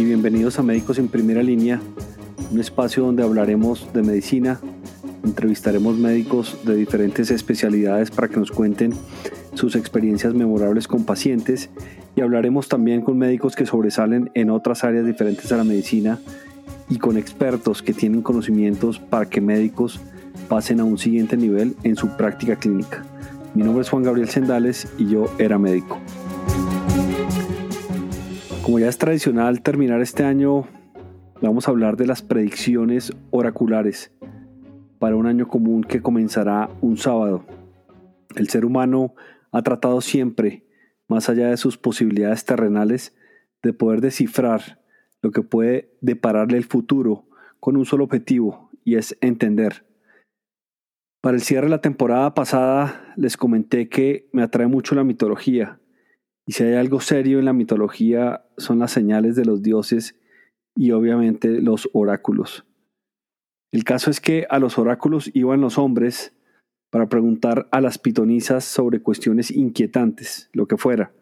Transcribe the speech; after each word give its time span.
y 0.00 0.04
bienvenidos 0.06 0.58
a 0.58 0.62
Médicos 0.62 0.98
en 0.98 1.08
Primera 1.08 1.42
Línea, 1.42 1.78
un 2.50 2.58
espacio 2.58 3.04
donde 3.04 3.22
hablaremos 3.22 3.92
de 3.92 4.02
medicina, 4.02 4.58
entrevistaremos 5.22 5.98
médicos 5.98 6.56
de 6.64 6.74
diferentes 6.74 7.30
especialidades 7.30 8.10
para 8.10 8.28
que 8.28 8.38
nos 8.38 8.50
cuenten 8.50 8.94
sus 9.52 9.76
experiencias 9.76 10.32
memorables 10.32 10.88
con 10.88 11.04
pacientes 11.04 11.68
y 12.16 12.22
hablaremos 12.22 12.68
también 12.68 13.02
con 13.02 13.18
médicos 13.18 13.54
que 13.54 13.66
sobresalen 13.66 14.30
en 14.32 14.48
otras 14.48 14.84
áreas 14.84 15.04
diferentes 15.04 15.52
a 15.52 15.58
la 15.58 15.64
medicina 15.64 16.18
y 16.88 16.96
con 16.96 17.18
expertos 17.18 17.82
que 17.82 17.92
tienen 17.92 18.22
conocimientos 18.22 18.98
para 18.98 19.28
que 19.28 19.42
médicos 19.42 20.00
pasen 20.48 20.80
a 20.80 20.84
un 20.84 20.96
siguiente 20.96 21.36
nivel 21.36 21.76
en 21.82 21.96
su 21.96 22.16
práctica 22.16 22.56
clínica. 22.56 23.04
Mi 23.54 23.64
nombre 23.64 23.82
es 23.82 23.90
Juan 23.90 24.04
Gabriel 24.04 24.30
Sendales 24.30 24.88
y 24.96 25.10
yo 25.10 25.26
era 25.38 25.58
médico. 25.58 25.98
Como 28.62 28.78
ya 28.78 28.88
es 28.88 28.98
tradicional 28.98 29.62
terminar 29.62 30.02
este 30.02 30.22
año, 30.22 30.66
vamos 31.40 31.66
a 31.66 31.70
hablar 31.70 31.96
de 31.96 32.06
las 32.06 32.20
predicciones 32.20 33.10
oraculares 33.30 34.12
para 34.98 35.16
un 35.16 35.26
año 35.26 35.48
común 35.48 35.82
que 35.82 36.02
comenzará 36.02 36.68
un 36.82 36.98
sábado. 36.98 37.46
El 38.36 38.50
ser 38.50 38.66
humano 38.66 39.14
ha 39.50 39.62
tratado 39.62 40.02
siempre, 40.02 40.66
más 41.08 41.30
allá 41.30 41.48
de 41.48 41.56
sus 41.56 41.78
posibilidades 41.78 42.44
terrenales, 42.44 43.16
de 43.62 43.72
poder 43.72 44.02
descifrar 44.02 44.78
lo 45.22 45.30
que 45.30 45.42
puede 45.42 45.96
depararle 46.02 46.58
el 46.58 46.64
futuro 46.64 47.26
con 47.60 47.78
un 47.78 47.86
solo 47.86 48.04
objetivo, 48.04 48.70
y 48.84 48.96
es 48.96 49.16
entender. 49.22 49.86
Para 51.22 51.36
el 51.36 51.42
cierre 51.42 51.66
de 51.66 51.70
la 51.70 51.80
temporada 51.80 52.34
pasada 52.34 53.14
les 53.16 53.36
comenté 53.38 53.88
que 53.88 54.28
me 54.32 54.42
atrae 54.42 54.66
mucho 54.66 54.94
la 54.94 55.04
mitología 55.04 55.80
y 56.50 56.52
si 56.52 56.64
hay 56.64 56.74
algo 56.74 56.98
serio 56.98 57.38
en 57.38 57.44
la 57.44 57.52
mitología 57.52 58.44
son 58.56 58.80
las 58.80 58.90
señales 58.90 59.36
de 59.36 59.44
los 59.44 59.62
dioses 59.62 60.18
y 60.74 60.90
obviamente 60.90 61.60
los 61.60 61.88
oráculos. 61.92 62.66
El 63.70 63.84
caso 63.84 64.10
es 64.10 64.20
que 64.20 64.48
a 64.50 64.58
los 64.58 64.76
oráculos 64.76 65.30
iban 65.32 65.60
los 65.60 65.78
hombres 65.78 66.36
para 66.90 67.08
preguntar 67.08 67.68
a 67.70 67.80
las 67.80 67.98
pitonisas 67.98 68.64
sobre 68.64 69.00
cuestiones 69.00 69.52
inquietantes, 69.52 70.50
lo 70.52 70.66
que 70.66 70.76
fuera. 70.76 71.14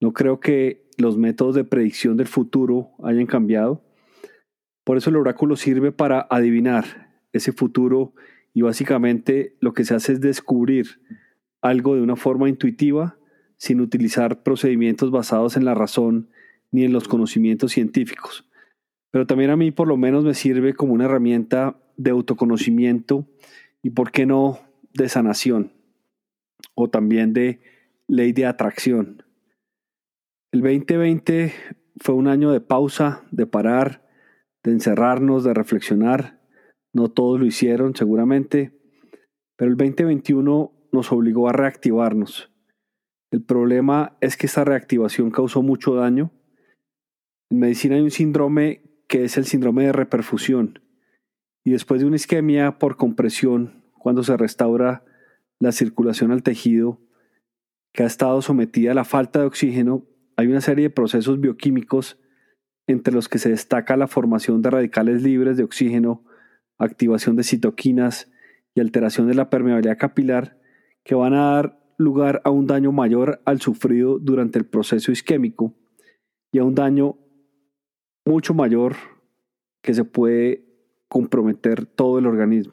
No 0.00 0.14
creo 0.14 0.40
que 0.40 0.88
los 0.96 1.18
métodos 1.18 1.54
de 1.54 1.64
predicción 1.64 2.16
del 2.16 2.28
futuro 2.28 2.92
hayan 3.02 3.26
cambiado. 3.26 3.84
Por 4.82 4.96
eso 4.96 5.10
el 5.10 5.16
oráculo 5.16 5.56
sirve 5.56 5.92
para 5.92 6.26
adivinar 6.30 7.20
ese 7.34 7.52
futuro 7.52 8.14
y 8.54 8.62
básicamente 8.62 9.58
lo 9.60 9.74
que 9.74 9.84
se 9.84 9.94
hace 9.94 10.14
es 10.14 10.22
descubrir 10.22 11.02
algo 11.60 11.96
de 11.96 12.00
una 12.00 12.16
forma 12.16 12.48
intuitiva 12.48 13.18
sin 13.56 13.80
utilizar 13.80 14.42
procedimientos 14.42 15.10
basados 15.10 15.56
en 15.56 15.64
la 15.64 15.74
razón 15.74 16.28
ni 16.70 16.84
en 16.84 16.92
los 16.92 17.08
conocimientos 17.08 17.72
científicos. 17.72 18.48
Pero 19.10 19.26
también 19.26 19.50
a 19.50 19.56
mí 19.56 19.70
por 19.70 19.86
lo 19.86 19.96
menos 19.96 20.24
me 20.24 20.34
sirve 20.34 20.74
como 20.74 20.92
una 20.92 21.04
herramienta 21.04 21.76
de 21.96 22.10
autoconocimiento 22.10 23.26
y, 23.82 23.90
por 23.90 24.10
qué 24.10 24.26
no, 24.26 24.58
de 24.92 25.08
sanación 25.08 25.72
o 26.74 26.88
también 26.88 27.32
de 27.32 27.60
ley 28.08 28.32
de 28.32 28.46
atracción. 28.46 29.22
El 30.52 30.62
2020 30.62 31.52
fue 32.00 32.14
un 32.14 32.28
año 32.28 32.50
de 32.50 32.60
pausa, 32.60 33.22
de 33.30 33.46
parar, 33.46 34.02
de 34.62 34.72
encerrarnos, 34.72 35.44
de 35.44 35.54
reflexionar. 35.54 36.40
No 36.92 37.08
todos 37.08 37.38
lo 37.38 37.46
hicieron 37.46 37.94
seguramente, 37.94 38.72
pero 39.56 39.70
el 39.70 39.76
2021 39.76 40.72
nos 40.92 41.12
obligó 41.12 41.48
a 41.48 41.52
reactivarnos 41.52 42.53
el 43.34 43.42
problema 43.42 44.16
es 44.20 44.36
que 44.36 44.46
esta 44.46 44.62
reactivación 44.62 45.32
causó 45.32 45.60
mucho 45.60 45.96
daño. 45.96 46.30
En 47.50 47.58
medicina 47.58 47.96
hay 47.96 48.00
un 48.00 48.12
síndrome 48.12 48.82
que 49.08 49.24
es 49.24 49.36
el 49.36 49.44
síndrome 49.44 49.86
de 49.86 49.92
reperfusión. 49.92 50.78
Y 51.64 51.72
después 51.72 52.00
de 52.00 52.06
una 52.06 52.14
isquemia 52.14 52.78
por 52.78 52.96
compresión, 52.96 53.82
cuando 53.98 54.22
se 54.22 54.36
restaura 54.36 55.04
la 55.58 55.72
circulación 55.72 56.30
al 56.30 56.44
tejido 56.44 57.00
que 57.92 58.04
ha 58.04 58.06
estado 58.06 58.40
sometida 58.40 58.92
a 58.92 58.94
la 58.94 59.04
falta 59.04 59.40
de 59.40 59.46
oxígeno, 59.46 60.06
hay 60.36 60.46
una 60.46 60.60
serie 60.60 60.84
de 60.84 60.90
procesos 60.90 61.40
bioquímicos 61.40 62.20
entre 62.86 63.12
los 63.12 63.28
que 63.28 63.40
se 63.40 63.50
destaca 63.50 63.96
la 63.96 64.06
formación 64.06 64.62
de 64.62 64.70
radicales 64.70 65.22
libres 65.24 65.56
de 65.56 65.64
oxígeno, 65.64 66.24
activación 66.78 67.34
de 67.34 67.42
citoquinas 67.42 68.30
y 68.76 68.80
alteración 68.80 69.26
de 69.26 69.34
la 69.34 69.50
permeabilidad 69.50 69.98
capilar 69.98 70.56
que 71.02 71.16
van 71.16 71.34
a 71.34 71.50
dar 71.50 71.83
lugar 71.96 72.40
a 72.44 72.50
un 72.50 72.66
daño 72.66 72.92
mayor 72.92 73.40
al 73.44 73.60
sufrido 73.60 74.18
durante 74.18 74.58
el 74.58 74.66
proceso 74.66 75.12
isquémico 75.12 75.74
y 76.52 76.58
a 76.58 76.64
un 76.64 76.74
daño 76.74 77.18
mucho 78.24 78.54
mayor 78.54 78.96
que 79.82 79.94
se 79.94 80.04
puede 80.04 80.64
comprometer 81.08 81.86
todo 81.86 82.18
el 82.18 82.26
organismo. 82.26 82.72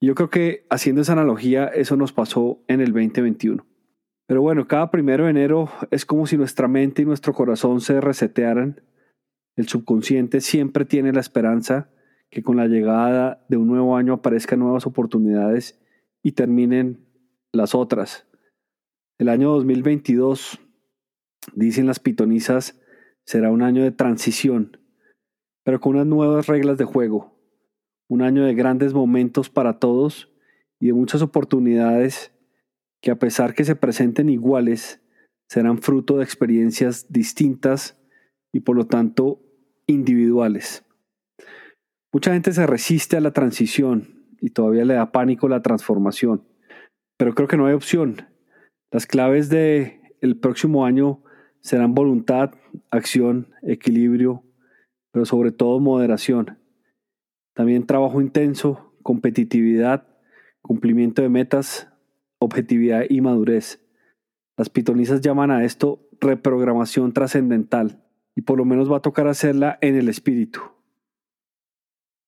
yo 0.00 0.14
creo 0.14 0.28
que 0.28 0.66
haciendo 0.68 1.00
esa 1.00 1.12
analogía, 1.12 1.66
eso 1.66 1.96
nos 1.96 2.12
pasó 2.12 2.62
en 2.68 2.80
el 2.80 2.92
2021. 2.92 3.64
Pero 4.26 4.42
bueno, 4.42 4.66
cada 4.66 4.90
primero 4.90 5.24
de 5.24 5.30
enero 5.30 5.70
es 5.90 6.04
como 6.04 6.26
si 6.26 6.36
nuestra 6.36 6.68
mente 6.68 7.02
y 7.02 7.04
nuestro 7.04 7.32
corazón 7.32 7.80
se 7.80 8.00
resetearan. 8.00 8.82
El 9.56 9.68
subconsciente 9.68 10.40
siempre 10.40 10.84
tiene 10.84 11.12
la 11.12 11.20
esperanza 11.20 11.90
que 12.30 12.42
con 12.42 12.56
la 12.56 12.66
llegada 12.66 13.44
de 13.48 13.56
un 13.56 13.68
nuevo 13.68 13.96
año 13.96 14.14
aparezcan 14.14 14.58
nuevas 14.58 14.86
oportunidades 14.86 15.80
y 16.22 16.32
terminen 16.32 17.03
las 17.54 17.74
otras. 17.74 18.26
El 19.18 19.28
año 19.28 19.52
2022, 19.52 20.60
dicen 21.54 21.86
las 21.86 22.00
pitonisas, 22.00 22.80
será 23.24 23.50
un 23.50 23.62
año 23.62 23.82
de 23.82 23.92
transición, 23.92 24.78
pero 25.64 25.80
con 25.80 25.94
unas 25.94 26.06
nuevas 26.06 26.46
reglas 26.46 26.78
de 26.78 26.84
juego. 26.84 27.38
Un 28.08 28.22
año 28.22 28.44
de 28.44 28.54
grandes 28.54 28.92
momentos 28.92 29.48
para 29.48 29.78
todos 29.78 30.30
y 30.78 30.88
de 30.88 30.92
muchas 30.92 31.22
oportunidades 31.22 32.32
que 33.00 33.10
a 33.10 33.18
pesar 33.18 33.54
que 33.54 33.64
se 33.64 33.76
presenten 33.76 34.28
iguales, 34.28 35.02
serán 35.46 35.78
fruto 35.78 36.16
de 36.16 36.24
experiencias 36.24 37.12
distintas 37.12 37.98
y 38.52 38.60
por 38.60 38.76
lo 38.76 38.86
tanto 38.86 39.42
individuales. 39.86 40.84
Mucha 42.12 42.32
gente 42.32 42.52
se 42.52 42.66
resiste 42.66 43.16
a 43.16 43.20
la 43.20 43.32
transición 43.32 44.24
y 44.40 44.50
todavía 44.50 44.84
le 44.84 44.94
da 44.94 45.12
pánico 45.12 45.48
la 45.48 45.62
transformación. 45.62 46.53
Pero 47.16 47.34
creo 47.34 47.48
que 47.48 47.56
no 47.56 47.66
hay 47.66 47.74
opción. 47.74 48.26
Las 48.90 49.06
claves 49.06 49.48
del 49.48 50.00
el 50.20 50.38
próximo 50.38 50.84
año 50.84 51.22
serán 51.60 51.94
voluntad, 51.94 52.52
acción, 52.90 53.54
equilibrio, 53.62 54.42
pero 55.12 55.24
sobre 55.24 55.52
todo 55.52 55.80
moderación. 55.80 56.58
También 57.54 57.86
trabajo 57.86 58.20
intenso, 58.20 58.94
competitividad, 59.02 60.08
cumplimiento 60.60 61.22
de 61.22 61.28
metas, 61.28 61.88
objetividad 62.38 63.04
y 63.08 63.20
madurez. 63.20 63.80
Las 64.56 64.70
pitonisas 64.70 65.20
llaman 65.20 65.50
a 65.50 65.64
esto 65.64 66.08
reprogramación 66.20 67.12
trascendental 67.12 68.02
y 68.34 68.42
por 68.42 68.58
lo 68.58 68.64
menos 68.64 68.90
va 68.90 68.98
a 68.98 69.02
tocar 69.02 69.28
hacerla 69.28 69.78
en 69.80 69.96
el 69.96 70.08
espíritu 70.08 70.73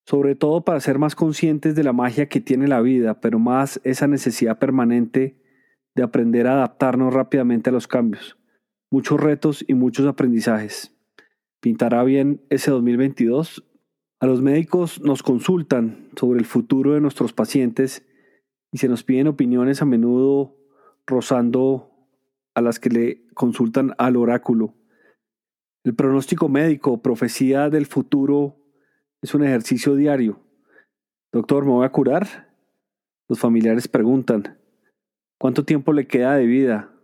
sobre 0.06 0.36
todo 0.36 0.64
para 0.64 0.80
ser 0.80 0.98
más 0.98 1.16
conscientes 1.16 1.74
de 1.74 1.82
la 1.82 1.92
magia 1.92 2.28
que 2.28 2.40
tiene 2.40 2.68
la 2.68 2.80
vida, 2.80 3.20
pero 3.20 3.40
más 3.40 3.80
esa 3.82 4.06
necesidad 4.06 4.58
permanente 4.58 5.42
de 5.96 6.02
aprender 6.04 6.46
a 6.46 6.52
adaptarnos 6.52 7.12
rápidamente 7.12 7.70
a 7.70 7.72
los 7.72 7.88
cambios. 7.88 8.38
Muchos 8.90 9.20
retos 9.20 9.64
y 9.66 9.74
muchos 9.74 10.06
aprendizajes. 10.06 10.96
¿Pintará 11.60 12.04
bien 12.04 12.40
ese 12.50 12.70
2022? 12.70 13.64
A 14.20 14.26
los 14.26 14.42
médicos 14.42 15.00
nos 15.02 15.24
consultan 15.24 16.08
sobre 16.16 16.38
el 16.38 16.46
futuro 16.46 16.94
de 16.94 17.00
nuestros 17.00 17.32
pacientes 17.32 18.06
y 18.70 18.78
se 18.78 18.88
nos 18.88 19.02
piden 19.02 19.26
opiniones 19.26 19.82
a 19.82 19.86
menudo 19.86 20.56
rozando 21.04 21.90
a 22.54 22.60
las 22.60 22.78
que 22.78 22.90
le 22.90 23.26
consultan 23.34 23.94
al 23.98 24.16
oráculo. 24.16 24.74
El 25.82 25.94
pronóstico 25.94 26.48
médico, 26.48 27.02
profecía 27.02 27.70
del 27.70 27.86
futuro, 27.86 28.65
es 29.26 29.34
un 29.34 29.42
ejercicio 29.42 29.96
diario. 29.96 30.40
Doctor, 31.32 31.64
¿me 31.64 31.72
voy 31.72 31.84
a 31.84 31.90
curar? 31.90 32.54
Los 33.28 33.40
familiares 33.40 33.88
preguntan, 33.88 34.56
¿cuánto 35.36 35.64
tiempo 35.64 35.92
le 35.92 36.06
queda 36.06 36.36
de 36.36 36.46
vida? 36.46 36.94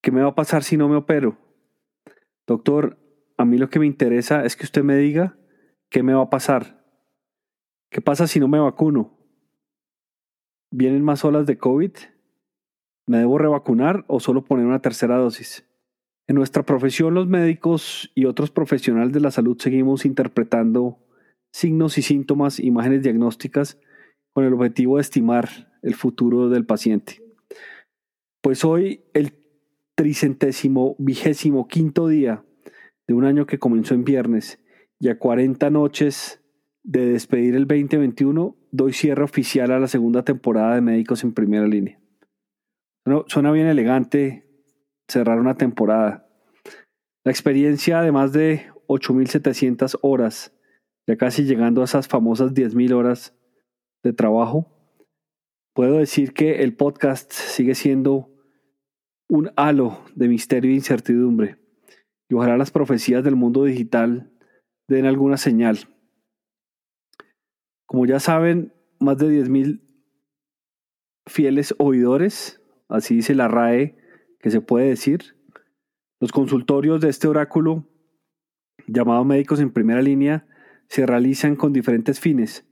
¿Qué 0.00 0.12
me 0.12 0.22
va 0.22 0.28
a 0.28 0.34
pasar 0.36 0.62
si 0.62 0.76
no 0.76 0.88
me 0.88 0.94
opero? 0.94 1.36
Doctor, 2.46 2.96
a 3.36 3.44
mí 3.44 3.58
lo 3.58 3.68
que 3.70 3.80
me 3.80 3.86
interesa 3.86 4.44
es 4.44 4.54
que 4.54 4.66
usted 4.66 4.84
me 4.84 4.94
diga 4.94 5.36
qué 5.90 6.04
me 6.04 6.14
va 6.14 6.22
a 6.22 6.30
pasar. 6.30 6.84
¿Qué 7.90 8.00
pasa 8.00 8.28
si 8.28 8.38
no 8.38 8.46
me 8.46 8.60
vacuno? 8.60 9.18
¿Vienen 10.70 11.02
más 11.02 11.24
olas 11.24 11.44
de 11.46 11.58
COVID? 11.58 11.90
¿Me 13.08 13.18
debo 13.18 13.36
revacunar 13.36 14.04
o 14.06 14.20
solo 14.20 14.44
poner 14.44 14.64
una 14.64 14.80
tercera 14.80 15.16
dosis? 15.16 15.68
En 16.28 16.36
nuestra 16.36 16.62
profesión, 16.62 17.14
los 17.14 17.26
médicos 17.26 18.12
y 18.14 18.26
otros 18.26 18.50
profesionales 18.50 19.14
de 19.14 19.20
la 19.20 19.30
salud 19.30 19.56
seguimos 19.58 20.04
interpretando 20.04 20.98
signos 21.50 21.96
y 21.96 22.02
síntomas, 22.02 22.60
imágenes 22.60 23.02
diagnósticas, 23.02 23.80
con 24.34 24.44
el 24.44 24.52
objetivo 24.52 24.96
de 24.96 25.00
estimar 25.00 25.48
el 25.82 25.94
futuro 25.94 26.50
del 26.50 26.66
paciente. 26.66 27.22
Pues 28.42 28.62
hoy, 28.62 29.04
el 29.14 29.32
tricentésimo 29.94 30.96
vigésimo 30.98 31.66
quinto 31.66 32.08
día 32.08 32.44
de 33.06 33.14
un 33.14 33.24
año 33.24 33.46
que 33.46 33.58
comenzó 33.58 33.94
en 33.94 34.04
viernes 34.04 34.62
y 35.00 35.08
a 35.08 35.18
40 35.18 35.70
noches 35.70 36.44
de 36.84 37.06
despedir 37.06 37.54
el 37.54 37.66
2021, 37.66 38.54
doy 38.70 38.92
cierre 38.92 39.24
oficial 39.24 39.72
a 39.72 39.80
la 39.80 39.88
segunda 39.88 40.24
temporada 40.24 40.74
de 40.74 40.82
Médicos 40.82 41.24
en 41.24 41.32
Primera 41.32 41.66
Línea. 41.66 41.98
suena 43.26 43.50
bien 43.50 43.66
elegante 43.66 44.47
cerrar 45.08 45.40
una 45.40 45.56
temporada. 45.56 46.28
La 47.24 47.32
experiencia 47.32 48.02
de 48.02 48.12
más 48.12 48.32
de 48.32 48.70
8.700 48.86 49.98
horas, 50.02 50.54
ya 51.06 51.16
casi 51.16 51.44
llegando 51.44 51.80
a 51.80 51.84
esas 51.84 52.08
famosas 52.08 52.52
10.000 52.52 52.92
horas 52.92 53.34
de 54.02 54.12
trabajo, 54.12 54.66
puedo 55.74 55.98
decir 55.98 56.32
que 56.32 56.62
el 56.62 56.74
podcast 56.76 57.32
sigue 57.32 57.74
siendo 57.74 58.30
un 59.28 59.50
halo 59.56 60.04
de 60.14 60.28
misterio 60.28 60.70
e 60.70 60.74
incertidumbre. 60.74 61.58
Y 62.30 62.34
ojalá 62.34 62.56
las 62.56 62.70
profecías 62.70 63.24
del 63.24 63.36
mundo 63.36 63.64
digital 63.64 64.32
den 64.88 65.06
alguna 65.06 65.36
señal. 65.36 65.78
Como 67.86 68.06
ya 68.06 68.20
saben, 68.20 68.74
más 69.00 69.16
de 69.18 69.28
10.000 69.44 69.80
fieles 71.26 71.74
oidores, 71.78 72.62
así 72.88 73.16
dice 73.16 73.34
la 73.34 73.48
RAE, 73.48 73.96
que 74.40 74.50
se 74.50 74.60
puede 74.60 74.88
decir. 74.88 75.36
Los 76.20 76.32
consultorios 76.32 77.00
de 77.00 77.08
este 77.08 77.28
oráculo, 77.28 77.84
llamado 78.86 79.24
Médicos 79.24 79.60
en 79.60 79.70
Primera 79.70 80.02
Línea, 80.02 80.46
se 80.88 81.06
realizan 81.06 81.56
con 81.56 81.72
diferentes 81.72 82.20
fines. 82.20 82.66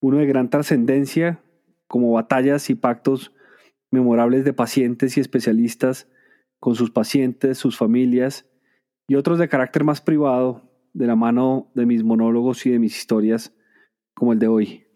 Uno 0.00 0.18
de 0.18 0.26
gran 0.26 0.50
trascendencia, 0.50 1.42
como 1.88 2.12
batallas 2.12 2.70
y 2.70 2.74
pactos 2.74 3.32
memorables 3.90 4.44
de 4.44 4.52
pacientes 4.52 5.16
y 5.16 5.20
especialistas 5.20 6.08
con 6.58 6.74
sus 6.74 6.90
pacientes, 6.90 7.58
sus 7.58 7.76
familias, 7.76 8.48
y 9.08 9.14
otros 9.14 9.38
de 9.38 9.48
carácter 9.48 9.84
más 9.84 10.00
privado, 10.00 10.62
de 10.92 11.06
la 11.06 11.16
mano 11.16 11.70
de 11.74 11.86
mis 11.86 12.02
monólogos 12.02 12.64
y 12.66 12.70
de 12.70 12.78
mis 12.78 12.96
historias, 12.96 13.54
como 14.14 14.32
el 14.32 14.38
de 14.38 14.48
hoy. 14.48 14.86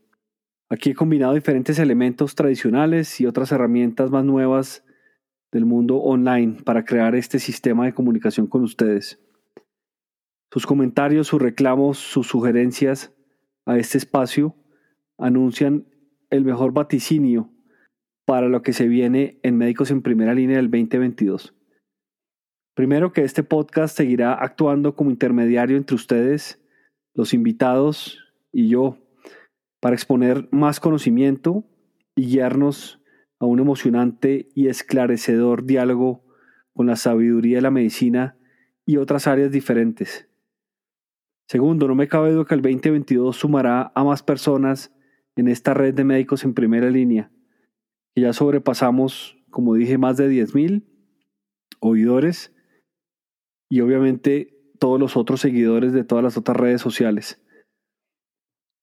Aquí 0.70 0.90
he 0.90 0.94
combinado 0.94 1.34
diferentes 1.34 1.78
elementos 1.78 2.34
tradicionales 2.34 3.20
y 3.20 3.26
otras 3.26 3.52
herramientas 3.52 4.10
más 4.10 4.24
nuevas 4.24 4.84
del 5.52 5.64
mundo 5.64 5.96
online 5.96 6.62
para 6.64 6.84
crear 6.84 7.14
este 7.14 7.38
sistema 7.38 7.84
de 7.84 7.94
comunicación 7.94 8.46
con 8.46 8.62
ustedes. 8.62 9.20
Sus 10.52 10.66
comentarios, 10.66 11.28
sus 11.28 11.40
reclamos, 11.40 11.98
sus 11.98 12.26
sugerencias 12.26 13.14
a 13.66 13.78
este 13.78 13.98
espacio 13.98 14.56
anuncian 15.18 15.86
el 16.30 16.44
mejor 16.44 16.72
vaticinio 16.72 17.50
para 18.24 18.48
lo 18.48 18.62
que 18.62 18.72
se 18.72 18.88
viene 18.88 19.38
en 19.42 19.56
Médicos 19.58 19.90
en 19.90 20.02
Primera 20.02 20.34
Línea 20.34 20.56
del 20.56 20.70
2022. 20.70 21.54
Primero 22.74 23.12
que 23.12 23.22
este 23.22 23.42
podcast 23.42 23.96
seguirá 23.96 24.32
actuando 24.34 24.94
como 24.94 25.10
intermediario 25.10 25.76
entre 25.76 25.96
ustedes, 25.96 26.64
los 27.14 27.34
invitados 27.34 28.18
y 28.52 28.68
yo, 28.68 28.98
para 29.80 29.94
exponer 29.94 30.48
más 30.52 30.80
conocimiento 30.80 31.64
y 32.14 32.26
guiarnos 32.26 32.99
a 33.40 33.46
un 33.46 33.58
emocionante 33.58 34.48
y 34.54 34.68
esclarecedor 34.68 35.64
diálogo 35.64 36.24
con 36.74 36.86
la 36.86 36.96
sabiduría 36.96 37.56
de 37.56 37.62
la 37.62 37.70
medicina 37.70 38.36
y 38.86 38.98
otras 38.98 39.26
áreas 39.26 39.50
diferentes. 39.50 40.28
Segundo, 41.48 41.88
no 41.88 41.94
me 41.96 42.06
cabe 42.06 42.32
duda 42.32 42.44
que 42.44 42.54
el 42.54 42.62
2022 42.62 43.36
sumará 43.36 43.90
a 43.94 44.04
más 44.04 44.22
personas 44.22 44.94
en 45.34 45.48
esta 45.48 45.74
red 45.74 45.94
de 45.94 46.04
médicos 46.04 46.44
en 46.44 46.54
primera 46.54 46.90
línea, 46.90 47.32
que 48.14 48.22
ya 48.22 48.32
sobrepasamos, 48.32 49.36
como 49.50 49.74
dije, 49.74 49.98
más 49.98 50.16
de 50.16 50.30
10.000 50.30 50.84
oidores 51.80 52.54
y 53.70 53.80
obviamente 53.80 54.60
todos 54.78 55.00
los 55.00 55.16
otros 55.16 55.40
seguidores 55.40 55.92
de 55.92 56.04
todas 56.04 56.22
las 56.22 56.36
otras 56.36 56.56
redes 56.56 56.80
sociales. 56.80 57.42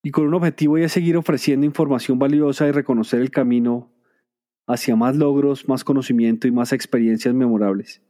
Y 0.04 0.12
con 0.12 0.25
un 0.25 0.33
objetivo 0.33 0.77
es 0.77 0.92
seguir 0.92 1.18
ofreciendo 1.18 1.65
información 1.65 2.18
valiosa 2.18 2.68
y 2.68 2.71
reconocer 2.71 3.21
el 3.21 3.31
camino 3.31 3.92
hacia 4.68 4.96
más 4.96 5.16
logros, 5.16 5.68
más 5.68 5.84
conocimiento 5.84 6.48
y 6.48 6.52
más 6.52 6.74
experiencias 6.74 7.34
memorables. 7.34 8.04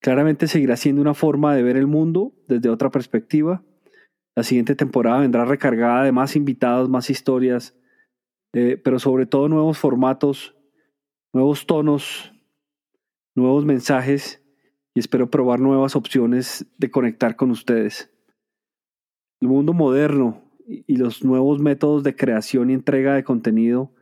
Claramente 0.00 0.48
seguirá 0.48 0.76
siendo 0.76 1.00
una 1.00 1.14
forma 1.14 1.54
de 1.54 1.62
ver 1.62 1.76
el 1.76 1.86
mundo 1.86 2.32
desde 2.48 2.68
otra 2.68 2.90
perspectiva. 2.90 3.62
La 4.36 4.42
siguiente 4.42 4.74
temporada 4.74 5.20
vendrá 5.20 5.44
recargada 5.44 6.04
de 6.04 6.12
más 6.12 6.36
invitados, 6.36 6.88
más 6.88 7.10
historias, 7.10 7.76
eh, 8.52 8.80
pero 8.82 8.98
sobre 8.98 9.26
todo 9.26 9.48
nuevos 9.48 9.78
formatos, 9.78 10.56
nuevos 11.32 11.66
tonos, 11.66 12.32
nuevos 13.34 13.64
mensajes 13.64 14.42
y 14.94 15.00
espero 15.00 15.30
probar 15.30 15.60
nuevas 15.60 15.96
opciones 15.96 16.66
de 16.76 16.90
conectar 16.90 17.36
con 17.36 17.50
ustedes. 17.50 18.12
El 19.40 19.48
mundo 19.48 19.72
moderno 19.72 20.42
y 20.66 20.96
los 20.96 21.24
nuevos 21.24 21.60
métodos 21.60 22.02
de 22.02 22.16
creación 22.16 22.70
y 22.70 22.74
entrega 22.74 23.14
de 23.14 23.24
contenido 23.24 23.92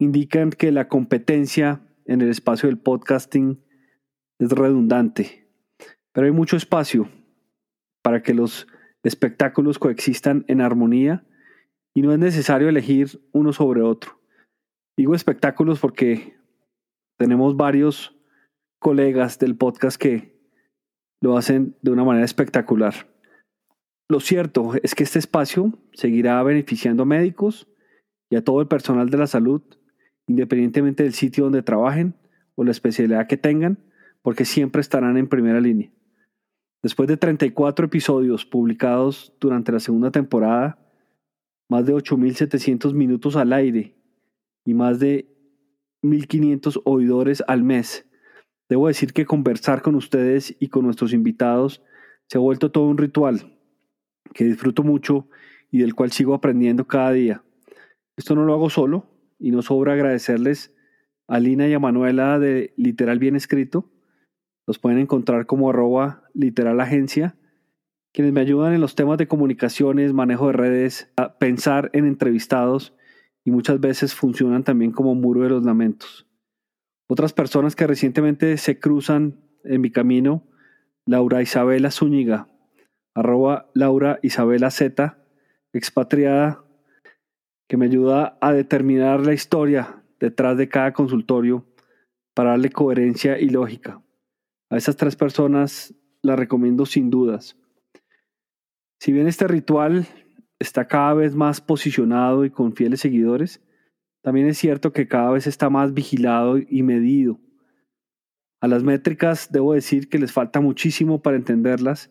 indican 0.00 0.50
que 0.50 0.72
la 0.72 0.88
competencia 0.88 1.86
en 2.06 2.22
el 2.22 2.30
espacio 2.30 2.68
del 2.68 2.78
podcasting 2.78 3.62
es 4.40 4.50
redundante, 4.50 5.46
pero 6.12 6.26
hay 6.26 6.32
mucho 6.32 6.56
espacio 6.56 7.08
para 8.02 8.22
que 8.22 8.34
los 8.34 8.66
espectáculos 9.04 9.78
coexistan 9.78 10.44
en 10.48 10.62
armonía 10.62 11.24
y 11.94 12.02
no 12.02 12.12
es 12.12 12.18
necesario 12.18 12.68
elegir 12.68 13.20
uno 13.32 13.52
sobre 13.52 13.82
otro. 13.82 14.20
Digo 14.96 15.14
espectáculos 15.14 15.78
porque 15.78 16.34
tenemos 17.18 17.56
varios 17.56 18.16
colegas 18.80 19.38
del 19.38 19.56
podcast 19.56 20.00
que 20.00 20.40
lo 21.22 21.36
hacen 21.36 21.76
de 21.82 21.90
una 21.90 22.04
manera 22.04 22.24
espectacular. 22.24 22.94
Lo 24.08 24.20
cierto 24.20 24.72
es 24.82 24.94
que 24.94 25.04
este 25.04 25.18
espacio 25.18 25.78
seguirá 25.92 26.42
beneficiando 26.42 27.02
a 27.02 27.06
médicos 27.06 27.68
y 28.30 28.36
a 28.36 28.44
todo 28.44 28.62
el 28.62 28.68
personal 28.68 29.10
de 29.10 29.18
la 29.18 29.26
salud, 29.26 29.62
independientemente 30.30 31.02
del 31.02 31.12
sitio 31.12 31.42
donde 31.42 31.64
trabajen 31.64 32.14
o 32.54 32.62
la 32.62 32.70
especialidad 32.70 33.26
que 33.26 33.36
tengan, 33.36 33.78
porque 34.22 34.44
siempre 34.44 34.80
estarán 34.80 35.16
en 35.16 35.26
primera 35.26 35.60
línea. 35.60 35.90
Después 36.84 37.08
de 37.08 37.16
34 37.16 37.86
episodios 37.86 38.46
publicados 38.46 39.34
durante 39.40 39.72
la 39.72 39.80
segunda 39.80 40.12
temporada, 40.12 40.78
más 41.68 41.84
de 41.84 41.94
8.700 41.94 42.94
minutos 42.94 43.34
al 43.34 43.52
aire 43.52 43.96
y 44.64 44.74
más 44.74 45.00
de 45.00 45.36
1.500 46.04 46.80
oidores 46.84 47.42
al 47.48 47.64
mes, 47.64 48.08
debo 48.68 48.86
decir 48.86 49.12
que 49.12 49.26
conversar 49.26 49.82
con 49.82 49.96
ustedes 49.96 50.56
y 50.60 50.68
con 50.68 50.84
nuestros 50.84 51.12
invitados 51.12 51.82
se 52.28 52.38
ha 52.38 52.40
vuelto 52.40 52.70
todo 52.70 52.86
un 52.86 52.98
ritual 52.98 53.58
que 54.32 54.44
disfruto 54.44 54.84
mucho 54.84 55.28
y 55.72 55.78
del 55.78 55.96
cual 55.96 56.12
sigo 56.12 56.34
aprendiendo 56.34 56.86
cada 56.86 57.10
día. 57.10 57.42
Esto 58.16 58.36
no 58.36 58.44
lo 58.44 58.54
hago 58.54 58.70
solo 58.70 59.09
y 59.40 59.50
no 59.50 59.62
sobra 59.62 59.94
agradecerles 59.94 60.72
a 61.26 61.40
Lina 61.40 61.66
y 61.66 61.72
a 61.72 61.78
Manuela 61.78 62.38
de 62.38 62.74
Literal 62.76 63.18
Bien 63.18 63.34
Escrito. 63.34 63.90
Los 64.66 64.78
pueden 64.78 64.98
encontrar 64.98 65.46
como 65.46 65.70
arroba 65.70 66.24
literal 66.34 66.80
agencia, 66.80 67.36
quienes 68.12 68.32
me 68.32 68.40
ayudan 68.40 68.74
en 68.74 68.80
los 68.80 68.94
temas 68.94 69.18
de 69.18 69.26
comunicaciones, 69.26 70.12
manejo 70.12 70.48
de 70.48 70.52
redes, 70.52 71.10
a 71.16 71.38
pensar 71.38 71.90
en 71.92 72.06
entrevistados 72.06 72.94
y 73.44 73.50
muchas 73.50 73.80
veces 73.80 74.14
funcionan 74.14 74.64
también 74.64 74.92
como 74.92 75.14
muro 75.14 75.42
de 75.42 75.48
los 75.48 75.64
lamentos. 75.64 76.26
Otras 77.08 77.32
personas 77.32 77.74
que 77.74 77.86
recientemente 77.86 78.56
se 78.58 78.78
cruzan 78.78 79.40
en 79.64 79.80
mi 79.80 79.90
camino, 79.90 80.46
Laura 81.06 81.42
Isabela 81.42 81.90
Zúñiga, 81.90 82.48
arroba 83.14 83.70
Laura 83.74 84.18
Isabela 84.22 84.70
Z, 84.70 85.18
expatriada, 85.72 86.64
que 87.70 87.76
me 87.76 87.86
ayuda 87.86 88.36
a 88.40 88.52
determinar 88.52 89.24
la 89.24 89.32
historia 89.32 90.02
detrás 90.18 90.56
de 90.58 90.68
cada 90.68 90.92
consultorio 90.92 91.64
para 92.34 92.50
darle 92.50 92.70
coherencia 92.70 93.38
y 93.38 93.48
lógica. 93.48 94.02
A 94.70 94.76
esas 94.76 94.96
tres 94.96 95.14
personas 95.14 95.94
las 96.20 96.36
recomiendo 96.36 96.84
sin 96.84 97.10
dudas. 97.10 97.56
Si 98.98 99.12
bien 99.12 99.28
este 99.28 99.46
ritual 99.46 100.08
está 100.58 100.88
cada 100.88 101.14
vez 101.14 101.36
más 101.36 101.60
posicionado 101.60 102.44
y 102.44 102.50
con 102.50 102.74
fieles 102.74 103.02
seguidores, 103.02 103.62
también 104.20 104.48
es 104.48 104.58
cierto 104.58 104.92
que 104.92 105.06
cada 105.06 105.30
vez 105.30 105.46
está 105.46 105.70
más 105.70 105.94
vigilado 105.94 106.58
y 106.58 106.82
medido. 106.82 107.38
A 108.60 108.66
las 108.66 108.82
métricas 108.82 109.52
debo 109.52 109.74
decir 109.74 110.08
que 110.08 110.18
les 110.18 110.32
falta 110.32 110.60
muchísimo 110.60 111.22
para 111.22 111.36
entenderlas 111.36 112.10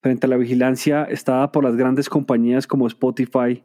frente 0.00 0.26
a 0.26 0.30
la 0.30 0.36
vigilancia 0.36 1.02
estada 1.02 1.50
por 1.50 1.64
las 1.64 1.74
grandes 1.74 2.08
compañías 2.08 2.68
como 2.68 2.86
Spotify, 2.86 3.64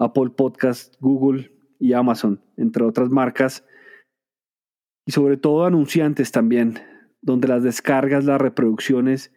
Apple 0.00 0.30
Podcast, 0.30 0.94
Google 0.98 1.52
y 1.78 1.92
Amazon, 1.92 2.42
entre 2.56 2.84
otras 2.84 3.10
marcas, 3.10 3.64
y 5.06 5.12
sobre 5.12 5.36
todo 5.36 5.66
anunciantes 5.66 6.32
también, 6.32 6.78
donde 7.20 7.48
las 7.48 7.62
descargas, 7.62 8.24
las 8.24 8.40
reproducciones 8.40 9.32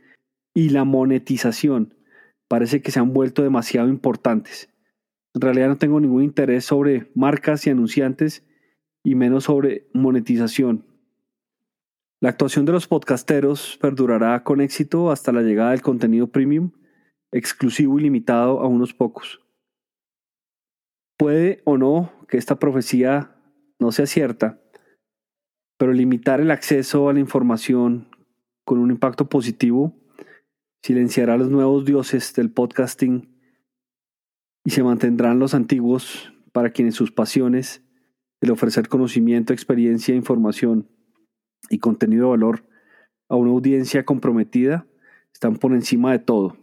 y 0.53 0.70
la 0.70 0.86
monetización 0.86 1.96
parece 2.48 2.82
que 2.82 2.91
se 2.91 3.00
han 3.00 3.13
vuelto 3.13 3.43
demasiado 3.43 3.89
importantes. 3.89 4.70
En 5.34 5.41
realidad 5.41 5.67
no 5.67 5.77
tengo 5.77 6.00
ningún 6.00 6.24
interés 6.24 6.65
sobre 6.65 7.12
marcas 7.13 7.67
y 7.67 7.70
anunciantes 7.70 8.46
y 9.03 9.15
menos 9.15 9.46
sobre 9.46 9.89
monetización. 9.93 10.86
La 12.22 12.29
actuación 12.29 12.63
de 12.65 12.72
los 12.72 12.88
podcasteros 12.88 13.77
perdurará 13.82 14.43
con 14.43 14.62
éxito 14.62 15.12
hasta 15.12 15.34
la 15.34 15.41
llegada 15.41 15.72
del 15.72 15.82
contenido 15.82 16.27
premium, 16.27 16.72
exclusivo 17.34 18.00
y 18.00 18.03
limitado 18.03 18.62
a 18.62 18.67
unos 18.67 18.93
pocos. 18.93 19.42
Puede 21.24 21.62
o 21.63 21.77
no 21.77 22.12
que 22.27 22.38
esta 22.38 22.60
profecía 22.60 23.34
no 23.80 23.94
sea 23.94 24.08
cierta, 24.08 24.60
pero 25.77 25.94
limitar 25.94 26.42
el 26.42 26.51
acceso 26.51 27.08
a 27.08 27.13
la 27.13 27.22
información 27.22 28.10
con 28.65 28.77
un 28.77 28.92
impacto 28.92 29.30
positivo 29.30 29.98
silenciará 30.82 31.36
a 31.36 31.38
los 31.38 31.50
nuevos 31.50 31.86
dioses 31.86 32.34
del 32.34 32.51
podcasting 32.51 33.39
y 34.65 34.72
se 34.72 34.84
mantendrán 34.84 35.39
los 35.39 35.53
antiguos 35.53 36.34
para 36.51 36.72
quienes 36.72 36.96
sus 36.96 37.13
pasiones, 37.13 37.82
el 38.42 38.51
ofrecer 38.51 38.89
conocimiento, 38.89 39.53
experiencia, 39.53 40.13
información 40.15 40.89
y 41.70 41.80
contenido 41.80 42.25
de 42.25 42.32
valor 42.32 42.65
a 43.30 43.38
una 43.38 43.51
audiencia 43.51 44.03
comprometida, 44.03 44.88
están 45.32 45.56
por 45.56 45.72
encima 45.72 46.12
de 46.12 46.20
todo. 46.20 46.58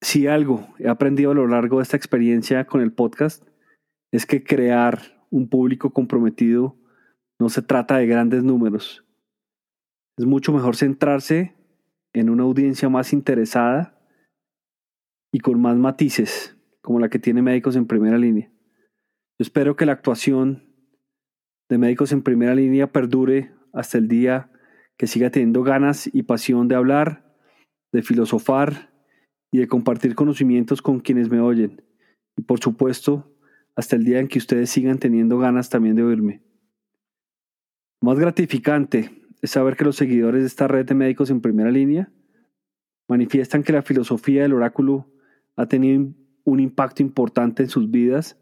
Si 0.00 0.26
algo 0.26 0.74
he 0.80 0.88
aprendido 0.88 1.30
a 1.30 1.34
lo 1.34 1.46
largo 1.46 1.76
de 1.76 1.84
esta 1.84 1.96
experiencia 1.96 2.66
con 2.66 2.80
el 2.80 2.90
podcast, 2.90 3.44
es 4.16 4.24
que 4.24 4.42
crear 4.42 4.98
un 5.30 5.46
público 5.46 5.90
comprometido 5.90 6.74
no 7.38 7.50
se 7.50 7.60
trata 7.60 7.98
de 7.98 8.06
grandes 8.06 8.42
números. 8.42 9.04
Es 10.18 10.24
mucho 10.24 10.54
mejor 10.54 10.74
centrarse 10.74 11.54
en 12.14 12.30
una 12.30 12.44
audiencia 12.44 12.88
más 12.88 13.12
interesada 13.12 14.00
y 15.30 15.40
con 15.40 15.60
más 15.60 15.76
matices, 15.76 16.56
como 16.80 16.98
la 16.98 17.10
que 17.10 17.18
tiene 17.18 17.42
médicos 17.42 17.76
en 17.76 17.86
primera 17.86 18.16
línea. 18.16 18.50
Yo 19.38 19.42
espero 19.42 19.76
que 19.76 19.84
la 19.84 19.92
actuación 19.92 20.64
de 21.68 21.76
médicos 21.76 22.10
en 22.12 22.22
primera 22.22 22.54
línea 22.54 22.90
perdure 22.90 23.52
hasta 23.74 23.98
el 23.98 24.08
día 24.08 24.50
que 24.96 25.06
siga 25.06 25.28
teniendo 25.28 25.62
ganas 25.62 26.08
y 26.10 26.22
pasión 26.22 26.68
de 26.68 26.74
hablar, 26.74 27.36
de 27.92 28.00
filosofar 28.00 28.94
y 29.52 29.58
de 29.58 29.68
compartir 29.68 30.14
conocimientos 30.14 30.80
con 30.80 31.00
quienes 31.00 31.28
me 31.28 31.40
oyen. 31.40 31.82
Y 32.38 32.44
por 32.44 32.60
supuesto, 32.60 33.35
hasta 33.76 33.94
el 33.94 34.04
día 34.04 34.18
en 34.18 34.28
que 34.28 34.38
ustedes 34.38 34.70
sigan 34.70 34.98
teniendo 34.98 35.38
ganas 35.38 35.68
también 35.68 35.94
de 35.94 36.02
oírme. 36.02 36.42
Más 38.00 38.18
gratificante 38.18 39.10
es 39.42 39.50
saber 39.50 39.76
que 39.76 39.84
los 39.84 39.96
seguidores 39.96 40.40
de 40.40 40.46
esta 40.46 40.66
red 40.66 40.86
de 40.86 40.94
médicos 40.94 41.30
en 41.30 41.42
primera 41.42 41.70
línea 41.70 42.10
manifiestan 43.06 43.62
que 43.62 43.72
la 43.72 43.82
filosofía 43.82 44.42
del 44.42 44.54
oráculo 44.54 45.06
ha 45.56 45.66
tenido 45.66 46.12
un 46.44 46.60
impacto 46.60 47.02
importante 47.02 47.62
en 47.62 47.68
sus 47.68 47.90
vidas, 47.90 48.38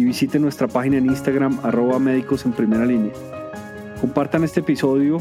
y 0.00 0.04
visiten 0.04 0.40
nuestra 0.40 0.66
página 0.66 0.96
en 0.96 1.04
Instagram 1.04 1.58
arroba 1.62 1.98
médicos 1.98 2.46
en 2.46 2.52
primera 2.52 2.86
línea. 2.86 3.12
Compartan 4.00 4.44
este 4.44 4.60
episodio 4.60 5.18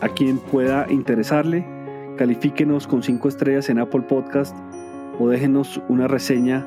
a 0.00 0.08
quien 0.08 0.38
pueda 0.38 0.90
interesarle, 0.90 1.66
califíquenos 2.16 2.86
con 2.86 3.02
5 3.02 3.28
estrellas 3.28 3.68
en 3.68 3.80
Apple 3.80 4.00
Podcast 4.08 4.56
o 5.20 5.28
déjenos 5.28 5.78
una 5.90 6.08
reseña 6.08 6.66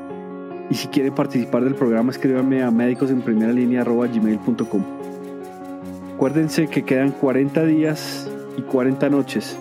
y 0.69 0.75
si 0.75 0.87
quieren 0.89 1.15
participar 1.15 1.63
del 1.63 1.73
programa 1.73 2.11
escríbanme 2.11 2.61
a 2.61 2.69
médicosenprimeralínea.gmail.com 2.69 4.83
Acuérdense 6.13 6.67
que 6.67 6.83
quedan 6.83 7.09
40 7.09 7.65
días 7.65 8.29
y 8.55 8.61
40 8.61 9.09
noches 9.09 9.57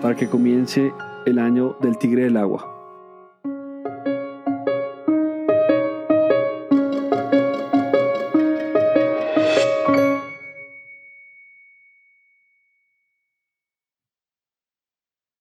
para 0.00 0.16
que 0.16 0.26
comience 0.26 0.90
el 1.26 1.38
año 1.38 1.76
del 1.82 1.98
tigre 1.98 2.24
del 2.24 2.38
agua. 2.38 2.73